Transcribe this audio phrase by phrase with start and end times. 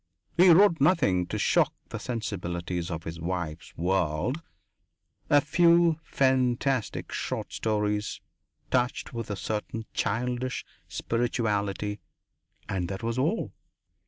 [0.35, 4.41] He wrote nothing to shock the sensibilities of his wife's world
[5.29, 8.19] a few fantastic short stories,
[8.71, 11.99] touched with a certain childish spirituality,
[12.67, 13.51] and that was all.